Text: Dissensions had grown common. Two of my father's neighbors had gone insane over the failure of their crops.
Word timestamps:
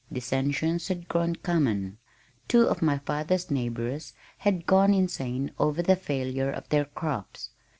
Dissensions 0.11 0.87
had 0.87 1.07
grown 1.07 1.35
common. 1.35 1.99
Two 2.47 2.65
of 2.67 2.81
my 2.81 2.97
father's 2.97 3.51
neighbors 3.51 4.13
had 4.39 4.65
gone 4.65 4.95
insane 4.95 5.51
over 5.59 5.83
the 5.83 5.95
failure 5.95 6.49
of 6.49 6.67
their 6.69 6.85
crops. 6.85 7.51